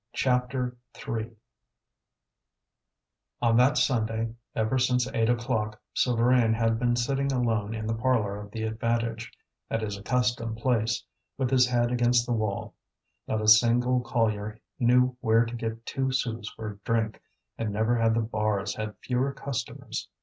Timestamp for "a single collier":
13.43-14.59